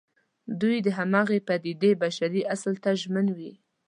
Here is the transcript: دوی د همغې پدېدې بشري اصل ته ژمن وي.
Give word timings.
دوی 0.61 0.77
د 0.85 0.87
همغې 0.97 1.39
پدېدې 1.47 1.91
بشري 2.03 2.41
اصل 2.53 2.73
ته 2.83 2.89
ژمن 3.01 3.27
وي. 3.37 3.51